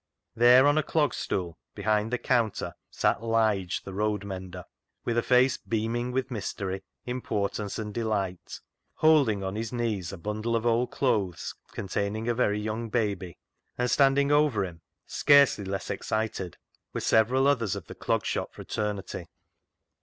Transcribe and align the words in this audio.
There, 0.35 0.65
on 0.65 0.79
a 0.79 0.81
clog 0.81 1.13
stool 1.13 1.59
behind 1.75 2.09
the 2.11 2.17
counter, 2.17 2.73
sat 2.89 3.21
Lige, 3.21 3.83
the 3.83 3.93
road 3.93 4.23
mender, 4.25 4.65
with 5.05 5.15
a 5.15 5.21
face 5.21 5.57
beam 5.57 5.95
ing 5.95 6.11
with 6.11 6.31
mystery, 6.31 6.81
importance, 7.05 7.77
and 7.77 7.93
delight, 7.93 8.61
holding 8.95 9.43
on 9.43 9.55
his 9.55 9.71
knees 9.71 10.11
a 10.11 10.17
bundle 10.17 10.55
of 10.55 10.65
old 10.65 10.89
clothes 10.89 11.53
containing 11.71 12.27
a 12.27 12.33
very 12.33 12.59
young 12.59 12.89
baby; 12.89 13.37
and 13.77 13.91
standing 13.91 14.31
over 14.31 14.65
him, 14.65 14.81
scarcely 15.05 15.65
less 15.65 15.91
excited, 15.91 16.57
were 16.93 17.01
several 17.01 17.45
others 17.45 17.75
of 17.75 17.85
the 17.85 17.93
Clog 17.93 18.25
Shop 18.25 18.55
fraternity. 18.55 19.27